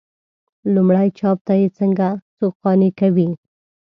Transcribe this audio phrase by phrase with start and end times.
[0.73, 2.07] لومړي چاپ ته یې څنګه
[2.37, 3.29] څوک قانع کوي.